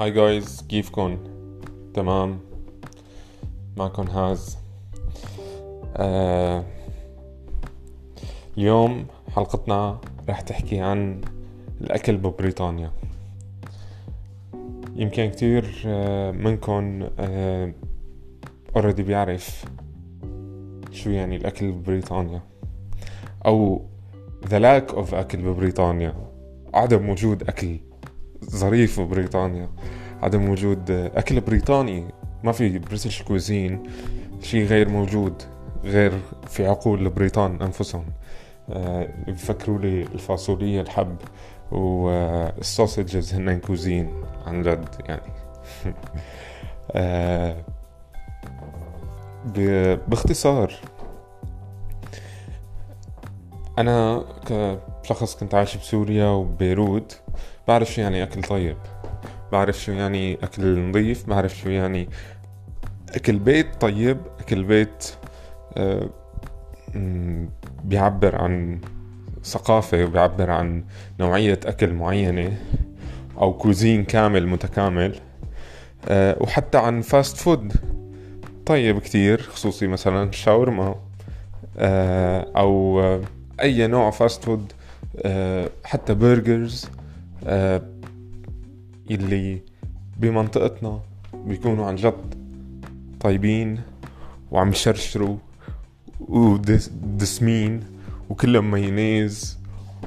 هاي 0.00 0.10
جايز 0.10 0.64
كيفكن 0.68 1.18
تمام 1.94 2.38
معكم 3.76 4.02
هاز 4.02 4.58
آه 5.96 6.64
اليوم 8.58 9.06
حلقتنا 9.34 10.00
رح 10.28 10.40
تحكي 10.40 10.80
عن 10.80 11.20
الأكل 11.80 12.16
ببريطانيا. 12.16 12.90
يمكن 14.96 15.30
كتير 15.30 15.82
آه 15.86 16.30
منكم 16.30 17.08
آه 17.18 17.72
اوريدي 18.76 19.02
بيعرف 19.02 19.64
شو 20.92 21.10
يعني 21.10 21.36
الأكل 21.36 21.72
ببريطانيا. 21.72 22.42
أو 23.46 23.82
the 24.44 24.58
lack 24.58 24.94
of 24.94 25.14
أكل 25.14 25.42
ببريطانيا. 25.42 26.14
عدم 26.74 27.08
وجود 27.08 27.42
أكل 27.42 27.78
ظريف 28.50 29.00
ببريطانيا 29.00 29.68
عدم 30.22 30.48
وجود 30.48 30.90
أكل 30.90 31.40
بريطاني. 31.40 32.04
ما 32.44 32.52
في 32.52 32.78
British 32.78 33.22
cuisine 33.22 33.82
شيء 34.42 34.66
غير 34.66 34.88
موجود 34.88 35.42
غير 35.84 36.20
في 36.46 36.66
عقول 36.66 37.06
البريطان 37.06 37.62
أنفسهم. 37.62 38.04
أه 38.70 39.08
بفكروا 39.26 39.78
لي 39.78 40.02
الفاصولية 40.02 40.80
الحب 40.80 41.16
وال 41.70 42.03
sausages 42.03 43.34
هن 43.34 43.60
cuisine 43.60 44.10
عن 44.46 44.62
جد 44.62 44.88
يعني. 45.08 45.32
أه 46.92 47.56
باختصار 50.08 50.74
أنا 53.78 54.24
كشخص 55.02 55.36
كنت 55.36 55.54
عايش 55.54 55.76
بسوريا 55.76 56.26
وبيروت. 56.26 57.20
بعرف 57.68 57.92
شو 57.92 58.00
يعني 58.00 58.22
أكل 58.22 58.42
طيب. 58.42 58.76
بعرف 59.52 59.80
شو 59.80 59.92
يعني 59.92 60.34
أكل 60.34 60.78
نظيف. 60.78 61.26
بعرف 61.28 61.56
شو 61.56 61.68
يعني 61.68 62.08
أكل 63.14 63.38
بيت 63.38 63.80
طيب. 63.80 64.18
أكل 64.40 64.64
بيت 64.64 65.14
آه، 65.76 66.08
بيعبر 67.84 68.36
عن 68.36 68.80
ثقافة 69.44 70.04
وبيعبر 70.04 70.50
عن 70.50 70.84
نوعية 71.20 71.60
أكل 71.66 71.92
معينة 71.92 72.58
أو 73.38 73.52
cuisine 73.52 74.04
كامل 74.04 74.46
متكامل 74.46 75.16
آه، 76.08 76.36
وحتى 76.40 76.78
عن 76.78 77.00
fast 77.00 77.36
food 77.36 77.72
طيب 78.66 78.98
كتير 78.98 79.42
خصوصي 79.42 79.86
مثلا 79.86 80.30
شاورما 80.30 80.94
آه، 81.78 82.46
أو 82.56 83.00
أي 83.60 83.86
نوع 83.86 84.10
fast 84.10 84.44
food 84.44 84.72
حتى 85.84 86.14
burgers 86.14 86.90
اللي 89.10 89.62
بمنطقتنا 90.16 91.00
بيكونوا 91.34 91.86
عن 91.86 91.96
جد 91.96 92.34
طيبين 93.20 93.80
وعم 94.50 94.70
يشرشروا 94.70 95.36
ودسمين 96.20 97.80
وكلهم 98.30 98.70
مايونيز 98.70 99.58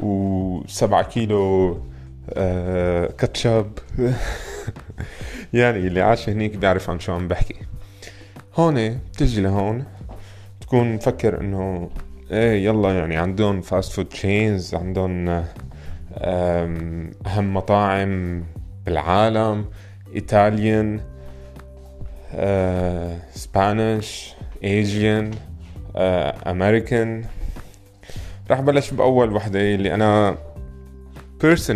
وسبعة 0.01 1.03
كيلو 1.03 1.77
آه 2.29 3.05
كاتشب. 3.05 3.71
يعني 5.53 5.77
اللي 5.87 6.01
عاش 6.01 6.29
هنيك 6.29 6.55
بيعرف 6.57 6.89
عن 6.89 6.99
شو 6.99 7.13
عم 7.13 7.27
بحكي. 7.27 7.55
هون 8.55 8.99
بتجي 9.13 9.41
لهون 9.41 9.85
تكون 10.61 10.93
مفكر 10.93 11.41
إنه 11.41 11.89
إيه 12.31 12.65
يلا 12.65 12.99
يعني 12.99 13.17
عندهم 13.17 13.61
fast 13.61 13.91
food 13.91 14.05
chains 14.05 14.75
عندهم 14.75 15.43
أهم 16.17 17.53
مطاعم 17.53 18.43
بالعالم 18.85 19.65
Italian 20.15 20.99
Spanish 23.33 24.33
Asian 24.63 25.31
American. 26.47 27.25
راح 28.51 28.61
بلش 28.61 28.91
بأول 28.91 29.33
وحدة 29.33 29.59
اللي 29.59 29.93
أنا 29.93 30.37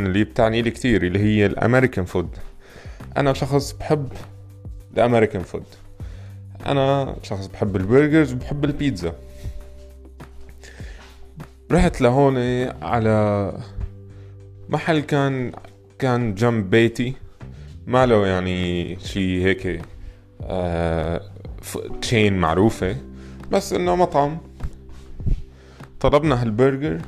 اللي 0.06 0.24
بتعني 0.24 0.62
لي 0.62 0.72
كتير 0.72 1.04
اللي 1.04 1.20
هي 1.20 1.46
ال 1.46 1.53
American 1.53 2.06
food 2.06 2.30
أنا 3.18 3.34
شخص 3.34 3.72
بحب 3.72 4.10
ال 4.94 4.99
American 4.99 5.42
food 5.42 5.64
أنا 6.66 7.16
شخص 7.24 7.48
بحب 7.48 7.76
ال 7.76 7.83
burgers 7.83 8.34
وبحب 8.34 8.66
البيتزا. 8.66 9.14
رحت 11.72 12.02
لهون 12.02 12.38
على 12.82 13.54
محل 14.72 15.00
كان 15.00 15.52
كان 16.00 16.36
جنب 16.36 16.70
بيتي. 16.70 17.14
ما 17.88 18.06
له 18.06 18.28
يعني 18.28 19.00
شي 19.00 19.44
هيك 19.44 19.82
آه 20.42 21.22
chain 22.02 22.38
معروفة. 22.38 22.96
بس 23.52 23.74
إنه 23.74 23.96
مطعم. 23.96 24.38
طلبنا 26.00 26.42
هالبرجر. 26.42 27.02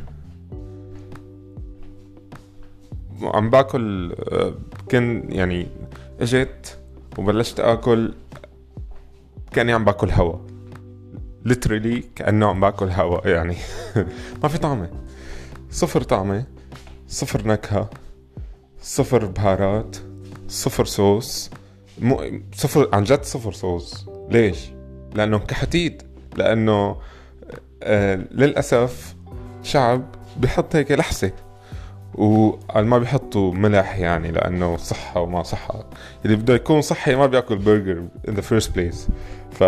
وعم 3.21 3.49
باكل 3.49 4.11
آه 4.31 4.53
كان 4.89 5.31
يعني 5.31 5.67
اجيت 6.19 6.67
وبلشت 7.17 7.59
آكل. 7.59 8.13
كأني 9.51 9.73
عم 9.73 9.85
باكل 9.85 10.09
هوا. 10.11 10.37
ليترلي 11.45 12.03
كأنه 12.15 12.47
عم 12.47 12.59
باكل 12.59 12.89
هوا 12.89 13.27
يعني. 13.27 13.55
ما 14.43 14.49
في 14.49 14.57
طعمة. 14.57 14.89
صفر 15.71 16.01
طعمة. 16.01 16.45
صفر 17.13 17.47
نكهة 17.47 17.89
صفر 18.81 19.25
بهارات 19.25 19.97
صفر 20.47 20.85
صوص. 20.85 21.49
مو 21.99 22.23
صفر 22.55 22.89
عن 22.93 23.03
جد 23.03 23.23
صفر 23.23 23.51
صوص. 23.51 24.05
ليش؟ 24.29 24.71
لأنه 25.15 25.39
كحتيت 25.39 26.03
لأنه 26.35 26.95
آه 27.83 28.15
للأسف 28.15 29.15
شعب 29.63 30.05
بحط 30.37 30.75
هيك 30.75 30.91
لحسة. 30.91 31.31
وقال 32.15 32.85
ما 32.85 32.97
بيحطوا 32.97 33.53
ملح 33.53 33.97
يعني 33.99 34.31
لأنه 34.31 34.77
صحة 34.77 35.21
وما 35.21 35.43
صحة. 35.43 35.85
اللي 36.25 36.35
بده 36.35 36.53
يكون 36.53 36.81
صحي 36.81 37.15
ما 37.15 37.25
بيأكل 37.25 37.57
برجر 37.57 38.03
in 38.27 38.31
the 38.31 38.43
first 38.43 38.67
place. 38.67 39.11
ف 39.51 39.63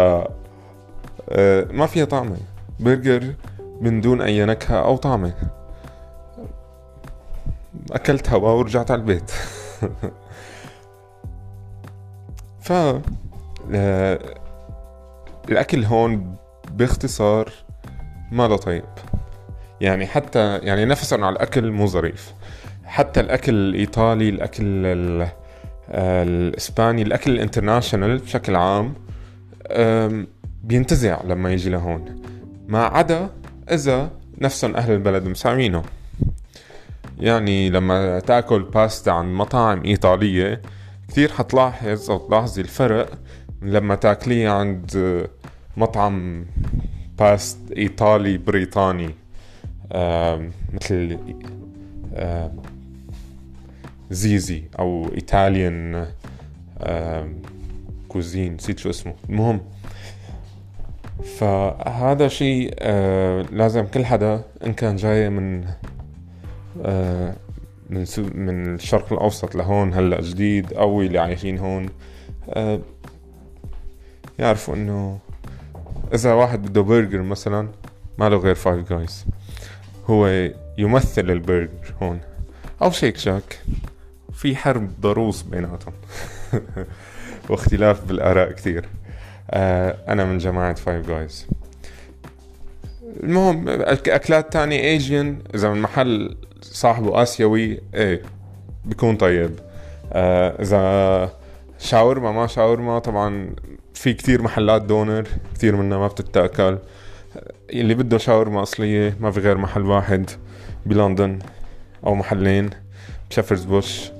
آه 1.29 1.67
ما 1.71 1.85
فيها 1.85 2.05
طعمة. 2.05 2.37
برجر 2.79 3.33
من 3.81 4.01
دون 4.01 4.21
أي 4.21 4.45
نكهة 4.45 4.75
أو 4.75 4.97
طعمة. 4.97 5.54
اكلت 7.95 8.29
هوا 8.29 8.51
ورجعت 8.51 8.91
على 8.91 9.01
البيت. 9.01 9.31
ف 12.61 12.71
آه، 13.73 14.19
الأكل 15.49 15.83
هون 15.83 16.35
باختصار 16.71 17.51
ما 18.31 18.47
له 18.47 18.57
طيب. 18.57 18.83
يعني 19.81 20.05
حتى 20.05 20.57
يعني 20.57 20.85
نفسا 20.85 21.15
على 21.15 21.29
الأكل 21.29 21.71
مو 21.71 21.87
ظريف. 21.87 22.33
حتى 22.85 23.19
الأكل 23.19 23.53
الإيطالي 23.53 24.29
الأكل 24.29 24.85
الإسباني 25.89 27.01
الأكل 27.01 27.31
ال 27.31 27.37
international 27.37 28.17
بشكل 28.17 28.55
عام 28.55 28.93
بينتزع 30.63 31.21
لما 31.23 31.53
يجي 31.53 31.69
لهون. 31.69 32.21
ما 32.67 32.83
عدا 32.83 33.29
إذا 33.71 34.09
نفسهم 34.41 34.75
أهل 34.75 34.91
البلد 34.93 35.27
مساوينه. 35.27 35.83
يعني 37.19 37.69
لما 37.69 38.19
تأكل 38.19 38.63
باستا 38.63 39.09
عن 39.09 39.33
مطاعم 39.33 39.83
إيطالية 39.85 40.61
كثير 41.07 41.31
حتلاحظ 41.31 42.11
أو 42.11 42.17
تلاحظي 42.27 42.61
الفرق 42.61 43.09
لما 43.61 43.95
تاكليه 43.95 44.49
عند 44.49 45.27
مطعم 45.77 46.45
باستا 47.19 47.71
إيطالي 47.77 48.37
بريطاني. 48.37 49.09
مثل 50.73 51.17
Zizzi 54.11 54.63
أو 54.79 55.11
Italian 55.15 56.07
cuisine 58.07 58.53
نسيت 58.53 58.79
شو 58.79 58.89
اسمه. 58.89 59.13
المهم 59.29 59.61
فهذا 61.37 62.27
شيء 62.27 62.73
آه، 62.79 63.41
لازم 63.41 63.85
كل 63.85 64.05
حدا 64.05 64.41
إن 64.65 64.73
كان 64.73 64.95
جاي 64.95 65.29
من 65.29 65.65
من 67.89 68.05
من 68.35 68.75
الشرق 68.75 69.13
الأوسط 69.13 69.55
لهون 69.55 69.93
هلأ 69.93 70.21
جديد 70.21 70.73
أو 70.73 71.01
اللي 71.01 71.19
عايشين 71.19 71.57
هون. 71.57 71.89
آه، 72.49 72.79
يعرفوا 74.39 74.75
إنه 74.75 75.19
إذا 76.13 76.33
واحد 76.33 76.61
بده 76.61 76.81
برجر 76.81 77.21
مثلا 77.21 77.69
ما 78.17 78.29
له 78.29 78.37
غير 78.37 78.55
Five 78.55 78.89
Guys 78.89 79.25
هو 80.05 80.49
يمثل 80.77 81.31
البرجر 81.31 81.93
هون. 82.01 82.19
أو 82.81 82.91
Shake 82.91 83.17
Shack 83.17 83.59
في 84.33 84.55
حرب 84.55 84.89
ضروس 85.01 85.41
بيناتهم. 85.41 85.93
واختلاف 87.49 88.05
بالآراء 88.05 88.51
كثير 88.51 88.85
آه، 89.49 89.97
أنا 90.07 90.25
من 90.25 90.37
جماعة 90.37 90.73
Five 90.73 91.07
Guys 91.07 91.47
المهم 93.23 93.65
أكلات 93.69 94.53
تانية 94.53 94.79
Asian 94.79 95.39
إذا 95.55 95.69
من 95.69 95.81
محل 95.81 96.37
صاحبه 96.61 97.21
آسيوي 97.21 97.79
إيه 97.93 98.21
بيكون 98.85 99.15
طيب. 99.15 99.51
آه 100.13 100.61
إذا 100.61 101.31
شاورما 101.79 102.31
ما 102.31 102.47
شاورما 102.47 102.99
طبعا 102.99 103.55
في 103.93 104.13
كتير 104.13 104.41
محلات 104.41 104.81
دونر 104.81 105.27
كتير 105.55 105.75
منها 105.75 105.97
ما 105.97 106.07
بتتاكل. 106.07 106.77
اللي 107.69 107.95
بده 107.95 108.17
شاورما 108.17 108.61
أصلية 108.61 109.17
ما 109.19 109.31
في 109.31 109.39
غير 109.39 109.57
محل 109.57 109.81
واحد 109.81 110.29
بلندن 110.85 111.39
أو 112.05 112.15
محلين 112.15 112.69
ب 113.29 113.32
Shepherd's 113.32 113.63
Bush 113.65 114.11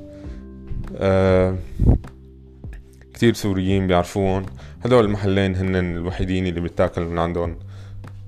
آه 0.97 1.55
كتير 3.13 3.33
سوريين 3.33 3.87
بيعرفوهم 3.87 4.45
هدول 4.85 5.05
المحلين 5.05 5.55
هن 5.55 5.75
الوحيدين 5.75 6.47
اللي 6.47 6.61
بيتاكل 6.61 7.01
من 7.05 7.19
عندهم. 7.19 7.55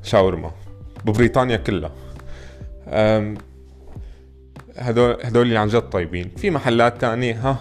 شاورما 0.08 0.52
ببريطانيا 1.06 1.58
كلها. 1.58 1.92
هدول 4.78 5.18
هدول 5.24 5.42
اللي 5.42 5.58
عن 5.58 5.68
جد 5.68 5.82
طيبين. 5.82 6.32
في 6.38 6.50
محلات 6.50 7.02
تانية 7.02 7.50
ها 7.50 7.58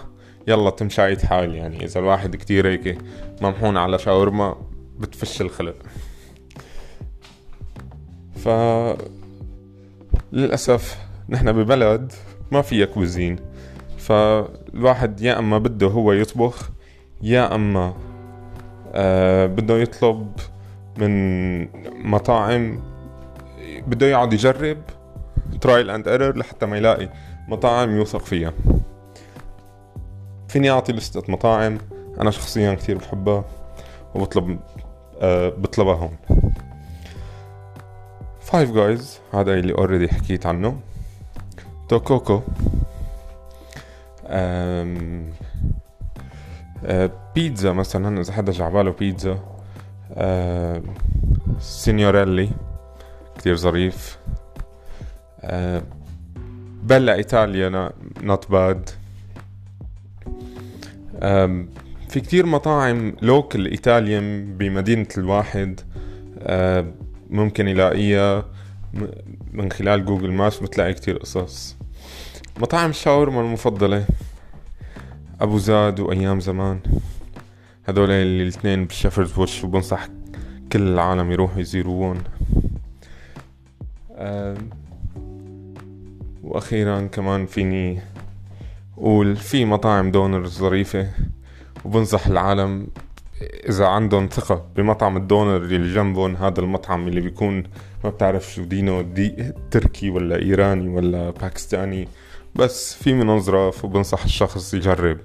يلا 0.47 0.69
تمشايت 0.69 1.25
حال 1.25 1.55
يعني. 1.55 1.85
إذا 1.85 1.99
الواحد 1.99 2.35
كتير 2.35 2.67
هيك 2.67 2.97
ممحون 3.41 3.77
على 3.77 3.99
شاورما 3.99 4.55
بتفش 4.99 5.41
الخلق. 5.41 5.75
ف 8.35 8.49
للأسف 10.31 10.97
نحن 11.29 11.51
ببلد 11.51 12.13
ما 12.51 12.61
فيها 12.61 12.85
كوزين. 12.85 13.39
فالواحد 13.97 15.21
يا 15.21 15.39
أما 15.39 15.57
بده 15.57 15.87
هو 15.87 16.11
يطبخ 16.11 16.69
يا 17.21 17.55
أما 17.55 17.93
آه 18.93 19.45
بده 19.45 19.77
يطلب 19.77 20.31
من 20.97 21.61
مطاعم 22.11 22.79
بده 23.87 24.05
يقعد 24.05 24.33
يجرب 24.33 24.77
trial 25.61 25.89
and 25.89 26.07
error 26.07 26.37
لحتى 26.37 26.65
ما 26.65 26.77
يلاقي 26.77 27.09
مطاعم 27.47 27.97
يوثق 27.97 28.25
فيها. 28.25 28.53
فيني 30.47 30.69
أعطي 30.69 30.93
لستة 30.93 31.31
مطاعم 31.31 31.77
أنا 32.21 32.31
شخصيا 32.31 32.73
كثير 32.73 32.97
بحبها 32.97 33.43
وبطلب 34.15 34.59
أه 35.21 35.49
بطلبها 35.49 35.95
هون. 35.95 36.17
Five 38.41 38.71
Guys 38.71 39.19
هذا 39.33 39.53
اللي 39.53 39.73
already 39.73 40.07
حكيت 40.07 40.45
عنه. 40.45 40.79
توكوكو 41.89 42.41
أم 44.25 45.25
أه 46.85 47.11
بيتزا 47.35 47.71
مثلا 47.71 48.21
إذا 48.21 48.33
حدا 48.33 48.51
جعباله 48.51 48.91
بيتزا. 48.91 49.39
أه 50.17 50.81
Signorelli 51.59 52.49
كتير 53.37 53.55
ظريف. 53.55 54.17
أه 55.41 55.83
Bella 56.83 57.15
Italia 57.15 57.91
not 58.21 58.51
bad 58.51 58.89
في 62.09 62.19
كتير 62.19 62.45
مطاعم 62.45 63.15
local 63.21 63.65
Italian 63.67 64.57
بمدينة 64.57 65.07
الواحد 65.17 65.79
ممكن 67.29 67.67
يلاقيها 67.67 68.45
من 69.51 69.71
خلال 69.71 70.05
Google 70.05 70.31
Maps 70.31 70.59
بتلاقي 70.59 70.93
كتير 70.93 71.17
قصص. 71.17 71.77
مطاعم 72.59 72.89
الشاورما 72.89 73.41
المفضلة 73.41 74.05
أبو 75.41 75.57
زاد 75.57 75.99
وأيام 75.99 76.39
زمان. 76.39 76.79
هذول 77.89 78.11
الاثنين 78.11 78.85
بال 78.85 78.93
Shepherd's 78.93 79.31
Bush 79.31 79.63
وبنصح 79.63 80.07
كل 80.71 80.81
العالم 80.81 81.31
يروحوا 81.31 81.59
يزوروهن 81.59 82.23
وأخيرا 86.43 87.01
كمان 87.01 87.45
فيني 87.45 88.01
قول 88.97 89.35
في 89.35 89.65
مطاعم 89.65 90.11
doners 90.11 90.59
ظريفة 90.59 91.09
وبنصح 91.85 92.27
العالم 92.27 92.87
إذا 93.69 93.87
عندهم 93.87 94.27
ثقة 94.27 94.65
بمطعم 94.75 95.17
الدونر 95.17 95.55
اللي 95.57 95.93
جنبهم 95.93 96.35
هذا 96.35 96.59
المطعم 96.59 97.07
اللي 97.07 97.21
بيكون 97.21 97.63
ما 98.03 98.09
بتعرف 98.09 98.53
شو 98.53 98.63
دينه 98.63 99.01
دي 99.01 99.53
تركي 99.71 100.09
ولا 100.09 100.35
إيراني 100.35 100.89
ولا 100.89 101.29
باكستاني. 101.29 102.07
بس 102.55 102.93
في 102.93 103.13
منظرة 103.13 103.85
وبنصح 103.85 104.23
الشخص 104.23 104.73
يجرب. 104.73 105.19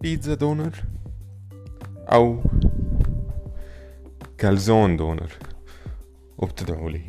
بيتزا 0.00 0.34
دونر. 0.34 0.70
أو 2.12 2.42
كالزون 4.38 4.96
دونر 4.96 5.32
وبتدعوا 6.38 6.90
لي. 6.90 7.02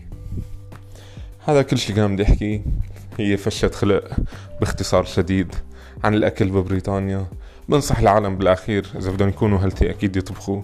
هذا 1.46 1.62
كل 1.62 1.78
شي 1.78 1.94
كان 1.94 2.16
بدي 2.16 2.24
أحكي. 2.24 2.64
هي 3.18 3.38
فشة 3.38 3.68
خلق 3.68 4.04
باختصار 4.60 5.04
شديد 5.04 5.56
عن 6.04 6.14
الأكل 6.14 6.50
ببريطانيا. 6.50 7.26
بنصح 7.70 8.00
العالم 8.00 8.38
بالأخير 8.38 8.88
إذا 8.96 9.12
بدهم 9.12 9.30
يكونوا 9.30 9.60
healthy 9.60 9.90
أكيد 9.90 10.16
يطبخوا. 10.16 10.62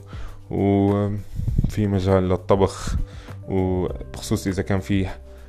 وفي 0.50 1.88
مجال 1.88 2.30
للطبخ. 2.30 2.96
وبخصوص 3.50 4.48
إذا 4.48 4.62
كان 4.62 4.80
في 4.80 5.08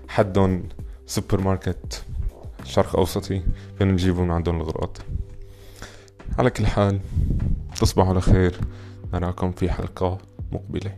حدهم 0.08 0.68
سوبر 1.06 1.40
ماركت 1.40 2.04
شرق 2.64 2.96
أوسطي 2.96 3.42
فين 3.78 3.88
من 3.88 4.30
عندهم 4.30 4.60
الغراض 4.60 4.96
على 6.38 6.50
كل 6.50 6.66
حال 6.66 7.00
تصبحوا 7.80 8.10
على 8.10 8.20
خير. 8.20 8.54
نراكم 9.12 9.52
في 9.52 9.70
حلقة 9.70 10.18
مقبلة. 10.52 10.96